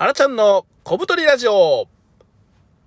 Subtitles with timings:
[0.00, 1.86] はらちゃんの小太りラジオ。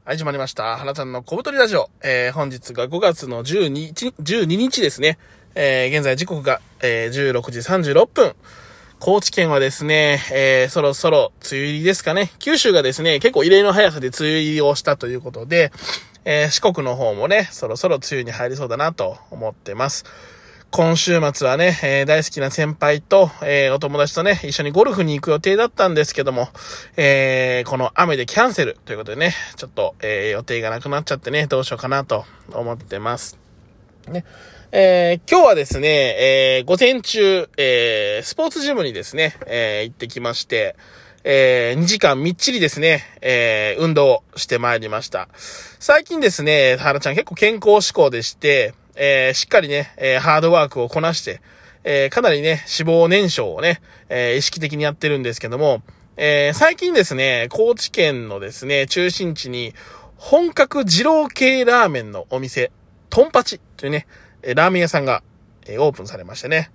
[0.04, 0.78] はい、始まりました。
[0.78, 1.92] はらちゃんの小太りラジオ。
[2.04, 5.20] えー、本日が5月の12日、12日ですね。
[5.54, 8.36] えー、現在時刻が、えー、16時36分。
[9.00, 12.32] 高知県はですね、えー、そろそろ梅雨入りですかね。
[12.40, 15.72] 九州がですね、結構異例の速さで梅雨入りをしたということで、
[16.26, 20.04] えー、四国の方もね、そろそろ梅雨に入りそうだなと思ってます。
[20.76, 26.48] 今週末はね、えー、大好きな先輩と、えー、お友達とね、一緒にゴルフに行く予定だったんですけども、
[26.98, 33.38] えー、この雨でキャンセルということでね、ちょっと、え予定がなくなっちゃってね、どうしようかなと思ってます。
[34.08, 34.26] ね。
[34.72, 40.76] え今日はですね、え午前中、えスポーツジムにですね、え行ってきまして、
[41.24, 45.30] えー、2時間みっちりですね、えー、運動してまいりました。
[45.80, 51.42] 最近ですね、はらちゃん結構健康志向でして、えー、しっかりね、えー、ハードワークをこなして、
[51.84, 55.82] えー、かなりね、脂肪燃焼をね、え、意識的にやってるんですけども、
[56.16, 59.74] え、最近ですね、高知県のですね、中心地に、
[60.18, 62.72] 本格二郎系ラーメンのお店、
[63.10, 64.08] トンパチというね、
[64.42, 65.24] ラーメン屋さんが、
[65.68, 66.72] え、オープンされましてね。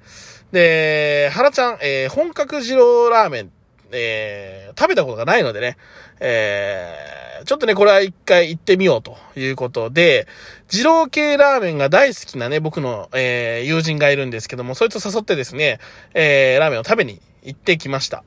[0.52, 3.52] で、はらちゃん、え、本格二郎ラーメン
[3.92, 5.76] えー、食べたことがないのでね、
[6.20, 10.26] えー、ちょっとね、これは一回行ってみようということで、
[10.70, 15.78] 二郎系ラーメンが大好きなね、僕の、えー、友人がいるんですけども、そいつを誘ってですね、
[16.14, 18.24] えー、ラーメンを食べに行ってきました。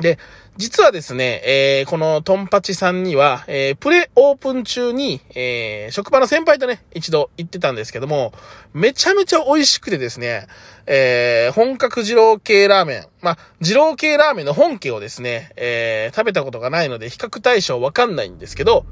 [0.00, 0.18] で、
[0.56, 8.32] 実はですね、えー、このトンパチさんには、えー、プレオープン中に、えー、職場の先輩とね、一度行ってたんですけども、
[8.74, 10.46] めちゃめちゃ美味しくてですね、
[10.86, 18.84] えー、本格二郎系ラーメン、まあ、二郎系ラーメンの本家をですね、えー、食べたことがないので比較対象わかんないんですけど、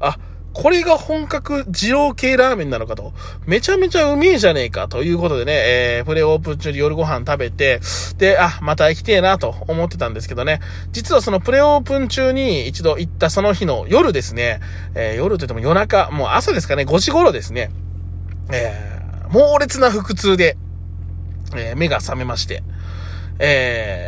[0.00, 0.18] あ、
[0.58, 3.12] これが本格二郎系ラーメンなのかと。
[3.46, 7.78] めちゃめちゃうめえじゃねえかということでね、えー、プレオープン中に夜ご飯食べて、
[8.16, 10.58] で、あ、また行きてえなと思ってたんですけどね。
[10.90, 14.58] 実はそのプレオープン中に一度行ったその日の夜ですね、
[14.96, 17.70] えー、夜といっても夜中、もう朝ですかね、5時頃ですね、
[18.52, 20.56] えー、猛烈な腹痛で、
[21.54, 22.64] えー、目が覚めまして、
[23.38, 24.07] え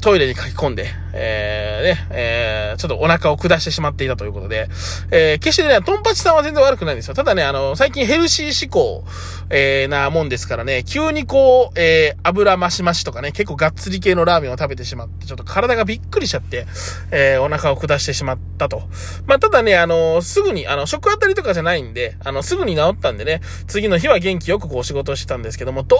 [0.00, 4.68] トイレに書き込んで、えー、ね、えー、ちょっとお腹を下してしまっていたということで、
[5.10, 7.14] えー、決してね、トンパチさんは全然悪くないんですよ。
[7.14, 9.04] ただね、あの、最近ヘルシー志向、
[9.50, 16.66] えー、なもんですからね、急にこう、えー、油増し増しとかね、結構がっつり系のラーメンを食べてしまって、ちょっと体がびっくりしちゃって、
[17.10, 18.82] えー、お腹を下してしまったと。
[19.26, 25.98] まあ、ただね、あの、すぐに、あの、食当たりとかじゃないんで、あの、すぐに治ったんでね、次の日は元気よくこう仕事してたんですけども、ど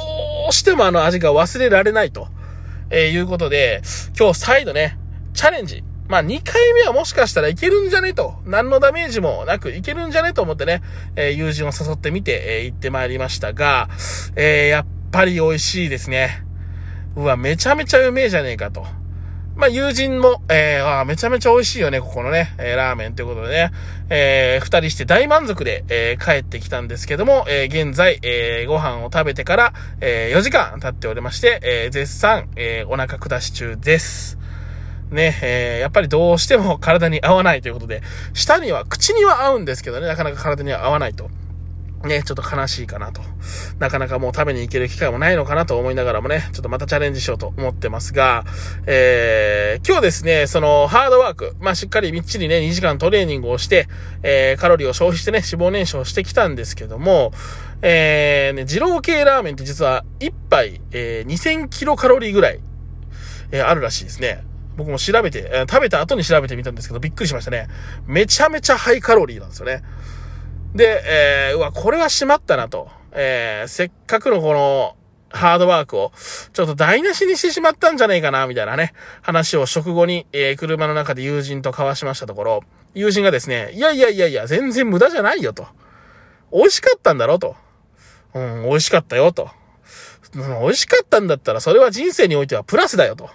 [0.48, 2.28] うしてもあの味が忘れられないと。
[2.90, 3.82] えー、いうことで、
[4.18, 4.98] 今日再度ね、
[5.32, 5.84] チャレンジ。
[6.08, 8.34] まあ、2回目はもしかしたらいけるんじゃねと。
[8.44, 10.82] 何のダメージもなくいけるんじゃねと思ってね、
[11.14, 13.88] えー、友人を誘ってみて、えー、行ってまいりましたが、
[14.34, 16.44] えー、やっぱり美味しいですね。
[17.14, 18.84] うわ、めちゃめちゃうめえじゃねえかと。
[19.56, 23.70] まあ、友人も、えー、あめちゃめちゃ美味しいよね、ここのね、えー、ラーメンということでね、
[24.08, 34.38] えー、二人して大満足で、えー、帰ってきたんですけども、えー、現在、えー、ご飯を食べてから、えー、4時間経っておりまして、えー、絶賛、えー、お腹下し中です。
[35.10, 38.02] ね、えー、やっぱりどうしても体に合わないということで、
[38.32, 41.28] 舌には、口には合うんですけどね、なかなか体には合わないと。
[42.04, 43.20] ね、ちょっと悲しいかなと。
[43.78, 48.44] なかなかもう食べに行ける機会もないのかなと思いながらもね、ちょっとまたチャレンジしようと思ってますが、
[48.86, 53.86] えー、今日ですね、そのハードワーク、まあ、しっかりみっちりね、2時間トレーニングをして、
[54.22, 57.32] えー、カロリーを消費してね、脂肪燃焼してきたんですけども、
[57.82, 62.60] えー、ね、二郎系ラーメンって実は1杯、えー、2000キロカロリーぐらい、
[63.52, 64.42] えー、あるらしいですね。
[64.76, 67.68] 僕も調べて、食べた後に調べてみたんですけど、びっくりしましたね。
[68.06, 69.82] めちゃめちゃハイカロリーなんですよね。
[70.74, 71.02] で、
[71.50, 72.88] えー、うわ、これはしまったなと。
[73.12, 74.96] えー、せっかくのこの、
[75.32, 76.12] ハードワークを、
[76.52, 78.92] ちょっと台無しにしてしまったんじゃねえかな、みたいなね、
[79.22, 82.60] 話を食後に、えー、車の中で友人と交わしましたところ、
[82.94, 85.66] 友人がですね、いやいやいやいや、全然無駄じゃないよと。
[86.52, 87.56] 美味しかったんだろと。
[88.34, 89.50] うん、美味しかったよと。
[90.34, 93.30] 美味しかったんだったら、それは人生においてはプラスだよと。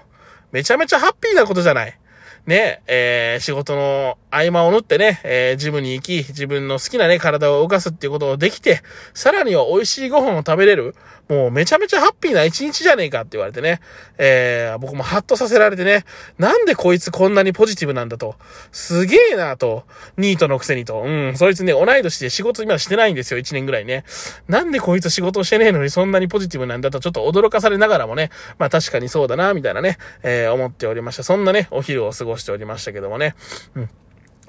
[0.52, 1.98] めちゃめちゃハッピーなことじゃない。
[2.46, 8.82] ね、えー、仕事の合間を縫ってね、えー、ジムに行き、自分の好きなね、体を動かすっていうことをできて、
[9.14, 10.96] さらには美味しいご飯を食べれる、
[11.30, 13.80] もうめちゃめちゃハッピーな一日じゃねえかって言われてね、
[14.18, 16.06] えー、僕もハッとさせられてね、
[16.38, 18.36] なんでこいつこんなにポジティブなんだと、
[18.72, 19.86] すげえなと、
[20.18, 24.04] ニートのくせにと、うん、そいつね、同い年で仕事今してないんですよ、1年ぐらいね。
[24.48, 28.30] なんでこいつ仕事してねえのにそんなにポジティブなんだと、ちょっと驚かされながらもね、
[28.60, 31.24] まあ確かにそうだな、みたいなね、えー、思っておりました。
[31.24, 33.36] そんなね、お昼を過ごしておりましたけどもね、
[33.76, 33.90] うん。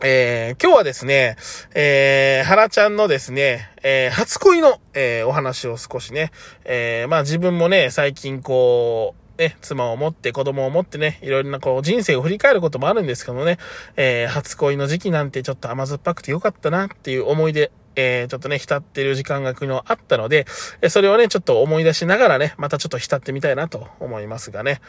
[0.02, 1.36] えー、今日はですね、
[1.74, 6.32] えー、原ちゃんのですね、えー、初恋の、えー、お話を少しね、
[6.64, 13.56] えー、まあ自分もね、最近こう、ね、妻を持って子供を持ってね、いろいろなこう人生を振り返ることもあるんですけどね、
[13.96, 20.44] えー、初恋の時期なんてちょっと甘酸っぱくてよかったなっていう思い出、えー、ちょっとね、浸ってる時間が昨日あったので、
[20.82, 24.82] えそれをね、ちょっと思い出しながらね、またちょっと浸ってみたいなと思いますがね。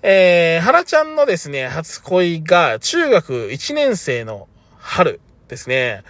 [0.00, 4.48] えー、原ちゃんのですね、初恋が中学1年生の
[4.84, 6.04] 春ですね。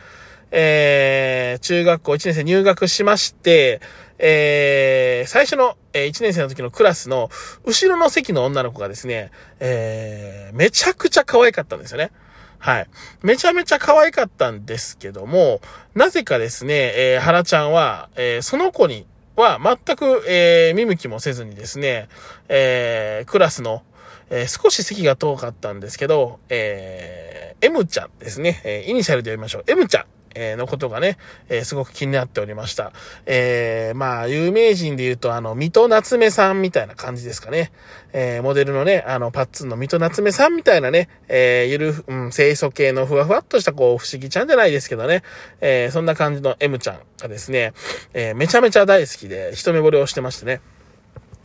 [0.50, 3.80] えー、中学校1年生入学しまして、
[4.18, 7.30] えー、最初の、え、1年生の時のクラスの
[7.64, 9.30] 後ろの席の女の子がですね、
[9.60, 12.10] えー、めちゃくちゃ可愛かったんですよね。
[12.58, 12.88] はい。
[13.22, 15.60] めちゃめちゃ可愛かったんですけども、
[15.94, 19.06] なぜかですね、えー、原ちゃんは、えー、その子に
[19.36, 22.08] は全く、えー、見向きもせずにですね、
[22.48, 23.82] えー、クラスの、
[24.30, 29.64] えー、少し席が遠かったんですけど、えー、M ちゃんですね、えー、イニシャルで読みましょう。
[29.66, 30.04] M ちゃん。
[30.34, 31.16] えのことがね、
[31.48, 32.92] えー、すごく気になっておりました。
[33.26, 37.72] えー、まあ、有名人で言うと、あの、水戸夏目さんみたいな感じですかね。
[38.12, 45.22] えー、モデルのね、あの、パッツンの水戸夏目さんみたいなね、え、ゆる、うん、清楚系のふわふわっとした、こう、不思議ちゃんじゃないですけどね、
[45.60, 47.72] え、そんな感じの M ちゃんがですね、
[48.12, 50.60] え、めちゃめちゃ大好きで、一目惚れをしてましてね。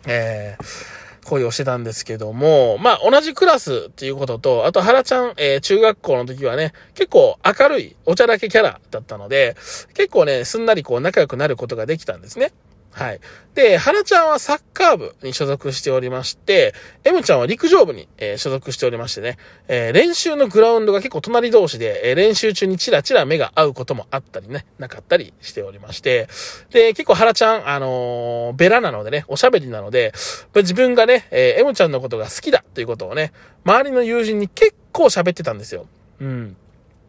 [0.08, 9.56] えー恋をしてたんですけども、まあ、同じクラスっていうことと、あと、原ちゃん、えー、中学校の時はね、結構明るい、お茶だけキャラだったので、
[9.94, 12.52] 結構ね、すんなりこう仲良くなることができたんですね。
[12.92, 13.20] はい。
[13.54, 19.38] で、花ちゃんはサッカー部に所属しておりまして、M ちゃんは陸上部に、えー、所属しておりましてね、
[19.68, 26.28] えー、練習のグラウンドが結構隣同士で、えー、練習中にチラチラ目が合うこともあったりね、なかったりしておりまして、
[26.72, 30.14] で、結構原ちゃん、あのベラなのでね、おしゃべりなので、
[30.56, 33.34] 自分がね、え M ちゃんのことが好きだということをね、
[33.66, 35.86] 周りの友人に結構喋ってたんですよ。
[36.22, 36.58] うん。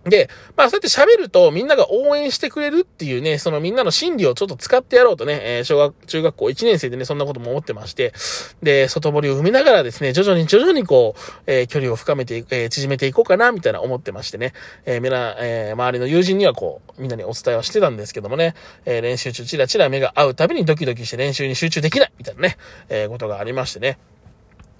[0.05, 8.12] で、まあそうやって喋るとみんなが応援してくれるっていうね、そのみんなの心理をちょっと使ってやろうとね、えー、小学、中学校1年生でね、そんなことも思ってまして、
[8.62, 14.55] で、外堀を踏みながらですね、徐々に徐々にこう、えー、距離を深めていく、えー、縮めていこうかな、みたいな思ってましてね、
[14.87, 18.55] えー、みんな、えー、周りの友人にはこう、みんなにお伝えはしてたんですけどもね、
[18.87, 22.56] えー、練習中チラチラ目が合うたびにドキドキして練習に集中できない、みたいなね、
[22.88, 23.99] えー、ことがありましてね。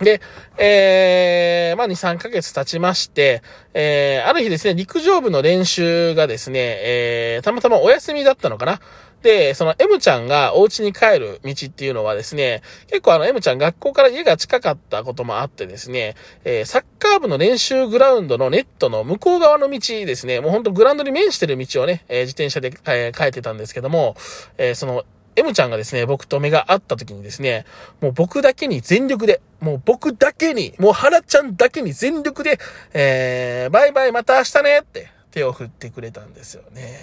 [0.01, 0.21] で、
[0.57, 3.43] えー、まあ、2、3ヶ月経ちまして、
[3.75, 8.81] えー、ある日ですね、陸上部の練習がですね、えー、たまたまお休みだったのかな。
[9.23, 16.15] で、その M ちゃんがお家に帰る道っていうのはですね、結構あの M ちゃん学校から家が近かったこともあってですね、
[16.45, 24.17] えー、サッカー部の練習グラウンドのネットの向こう側の道ですね、もうほんとグラウンドに面してる道をね、えー、自転車で、えー、帰ってたんですけども、
[24.57, 25.05] えー、その
[25.41, 27.65] M ちゃんがですね、僕と目が合った時にですね、
[28.01, 32.59] もう僕だけに全力で、もう僕だけに、もう原ちゃんだけに全力で、
[32.93, 36.99] えー、バイバイまた明日ねって手を振ってくれたんですよね。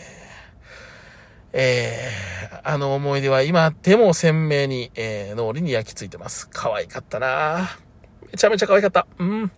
[1.53, 6.47] えー、あの思い出は今でも鮮明に、えー、脳裏に焼き付いてます。
[6.51, 7.77] 可愛かったな
[8.31, 9.07] めちゃめちゃ可愛かった。
[9.17, 9.51] うん。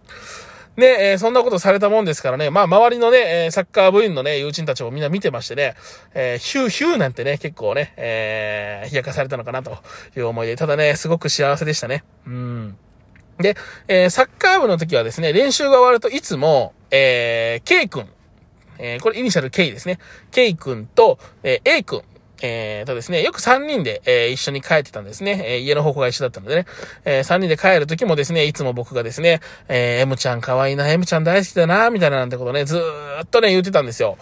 [0.80, 5.76] ね、えー、そんなことされたもんですからね、まあ、周りのね、えサッカー部員のね、友人たちもみんな見てましてね、
[6.14, 9.78] えー、ヒューヒューなんてね、結構ね、えー、冷やかされたのかなと
[10.18, 12.04] いう思いで、ただね、すごく幸せでしたね。
[12.26, 12.78] うん。
[13.38, 13.56] で、
[13.88, 18.08] えー、サッカー部の時はですね、練習が終わるといつも、えー、K 君、
[18.80, 20.00] えー、これイニシャル K ですね。
[20.32, 22.02] K 君と、えー、A 君、
[22.42, 25.42] えー、とですね、よく3人で、えー、一緒に帰ってたんですね。
[25.46, 26.66] えー、家の方向が一緒だったのでね。
[27.06, 34.18] えー、3人で帰る時もですね、いつも僕がですね、えー、M ちゃん可愛いな、M ちゃん大好きだな、みたいななんてことね、ずーっとね、言ってたんですよ。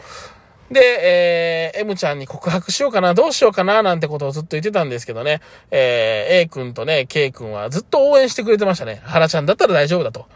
[0.71, 5.39] で、えー、M ちゃんに告白しようかな、どうしようかな、なんてことをずっと言ってたんですけどね、
[5.71, 9.01] えー、A 君とね、K 君はずっと応援してくれてましたね。
[9.05, 10.27] 原ちゃんだったら大丈夫だと。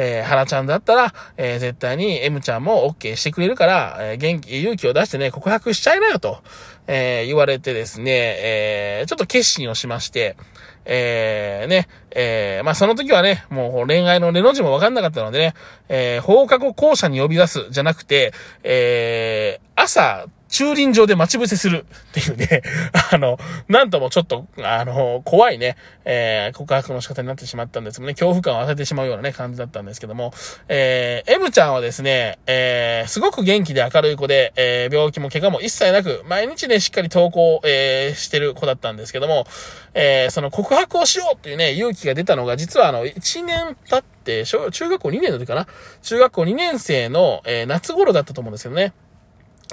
[0.00, 6.40] えー、原ちゃんだったら、えー、絶対に M ちゃんも OK してくれるから、えー、元気、勇気を出してね、告白しちゃいなよと、
[6.86, 10.36] えー、言われてですね、えー、ちょっと決心をしまして、
[10.84, 15.54] えー、ね、えー、まあ、その時はね、もう恋愛のレの字もわかんなかったのでね、
[15.88, 22.62] えー、放課後校舎に呼び出すじゃなくて、えー、朝、駐輪場で待ち伏せするっていうね、
[23.12, 30.32] あの、なんともちょっと、あの、怖いね、えー、告白の仕方になってしまったんですもね、恐怖感を与えてしまうようなね、感じだったんですけども、
[30.68, 39.46] えー、M ちゃんはですね、えー、すごく元気で明るい子で、えー、病気も怪我も一切なく、毎日ね、しっかり投稿、えー、してる子だったんですけども、
[39.94, 45.66] えー、その告白をしようっていうね、勇気が出たのが、実はあの、1年経って、小、中学校2年の時かな？
[46.02, 48.92] 中学校2年生の、えー、夏頃だったと思うんですけどね。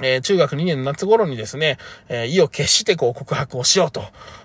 [0.02, 4.02] えー、中学2年の夏頃にですね、えー、意を決してこう告白をしようと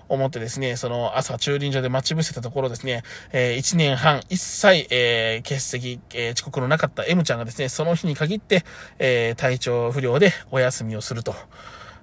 [0.08, 8.64] 思ってですね、その朝駐輪場で待ち伏せたところですね、えー、1年半一切、え、欠席、え、遅刻のなかった M ちゃんがですね、その日に限って、
[8.98, 11.34] え、体調不良でお休みをすると。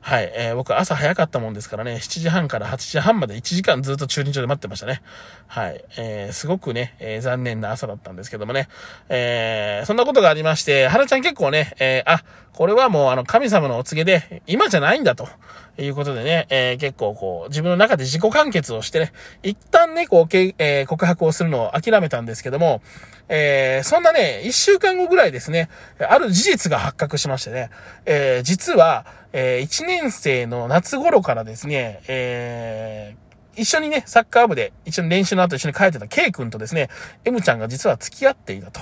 [0.01, 0.31] はい。
[0.33, 5.01] えー、僕朝早かったもんですからね、7時半から8時半まで1時間ずっと駐輪場で待ってましたね。
[5.47, 5.83] はい。
[5.97, 8.69] えー、すごくね、えー、残念な朝だったんですけどもね。
[9.09, 12.23] えー、そんなことがありまして、原ちゃん結構ね、えー、あ、
[12.59, 15.29] これはもうあの神様のお告げで、今じゃないんだと。
[15.77, 19.13] いうことでね、えー、結構こう、自分の中で自己完結をしてね、
[19.43, 22.81] 一旦ね、こう、けえー、告白をするのを諦めたんですけども、
[23.29, 25.69] えー、そんなね、一週間後ぐらいですね、
[26.05, 27.69] ある事実が発覚しましてね、
[28.05, 36.89] え、実は、え、1年生の夏頃からですね、えー、一緒にね、サッカー部で、一緒に練習の後一緒に帰ってた K 君とですね、
[37.23, 38.81] M ちゃんが実は付き合っていたと。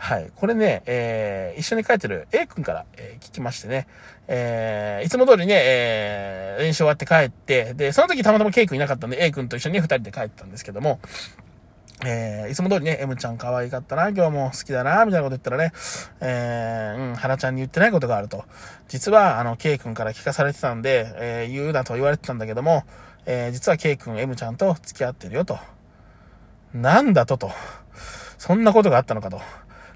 [0.00, 0.30] はい。
[0.36, 3.88] これね、えー、一緒に帰ってる A 君から、えー、聞きましてね、
[4.28, 11.00] えー、いつも通りね、えー、練習終わって帰って、で、その時たまたま K 君いなかったんで A 君と一緒に二人で帰ったんですけども、
[12.06, 15.72] えー、いつも通りね、M ちゃん可愛かったな、今日も好きだな、みたいなこと言ったらね、
[16.20, 18.44] えー、うん、原ちゃんに言ってないことがあると。
[18.86, 22.84] 実は、あの、K 君から聞かされてたんで、えー、言うなと言われてたんだけども、
[23.26, 25.58] えー、実は K 君 M ちゃんと付き合ってるよと。
[26.72, 27.50] なんだとと。
[28.38, 29.40] そんなことがあったのかと。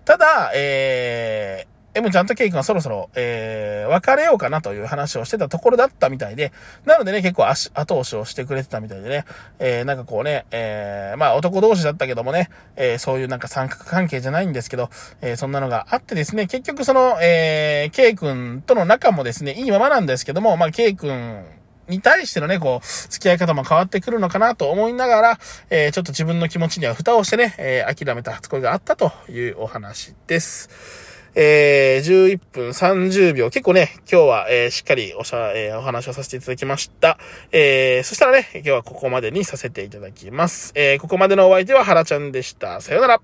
[0.05, 6.53] ただ、えー、M ちゃんとケイ君はそろそろ、えー、別れようかなという話をしてたところだったみたいで、
[6.87, 9.25] なのでね、結構足、後押しをしてくれてたみたいでね、
[9.59, 14.89] えー、なんかこうね、えー、まあ男同士だったけどもね、えー、そういうなんか三角関係じゃないんですけど、
[15.21, 21.45] えー、そんなのがあってですね、結局その、えー、ケイ君との仲もですね、いいままなんですけども、まあケイ君、
[21.89, 25.39] に対してのね、こう、付き合い方も変わってくるのかなと思いながら、
[25.71, 31.12] えー、ちょっと自分の気持ちには蓋をしてね、えー、諦めた初恋があったというお話です。
[31.35, 33.51] えー、11分30秒。
[33.51, 37.19] 結構ね、今日は、えー、しっかりおしゃ、えー、お話をさせていただきました。
[37.53, 40.73] えー、そしたらね、今日はここまでにさせていただきます。
[40.75, 42.81] えー、ここまでのお相手は原ちゃんでした。
[42.81, 43.21] さよなら。